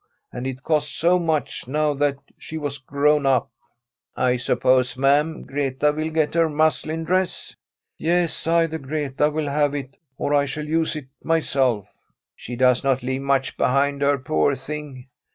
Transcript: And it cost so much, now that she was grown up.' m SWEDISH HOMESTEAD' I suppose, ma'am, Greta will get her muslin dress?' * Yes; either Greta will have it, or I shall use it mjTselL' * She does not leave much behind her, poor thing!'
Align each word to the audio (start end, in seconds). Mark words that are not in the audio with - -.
And 0.31 0.47
it 0.47 0.63
cost 0.63 0.97
so 0.97 1.19
much, 1.19 1.67
now 1.67 1.93
that 1.93 2.17
she 2.39 2.57
was 2.57 2.79
grown 2.79 3.27
up.' 3.27 3.51
m 3.51 3.51
SWEDISH 3.51 4.15
HOMESTEAD' 4.15 4.33
I 4.33 4.37
suppose, 4.37 4.97
ma'am, 4.97 5.43
Greta 5.43 5.91
will 5.91 6.09
get 6.09 6.33
her 6.33 6.49
muslin 6.49 7.03
dress?' 7.03 7.55
* 7.75 7.97
Yes; 7.99 8.47
either 8.47 8.79
Greta 8.79 9.29
will 9.29 9.47
have 9.49 9.75
it, 9.75 9.97
or 10.17 10.33
I 10.33 10.45
shall 10.45 10.65
use 10.65 10.95
it 10.95 11.09
mjTselL' 11.23 11.85
* 12.13 12.35
She 12.35 12.55
does 12.55 12.83
not 12.83 13.03
leave 13.03 13.21
much 13.21 13.57
behind 13.57 14.01
her, 14.01 14.17
poor 14.17 14.55
thing!' 14.55 15.07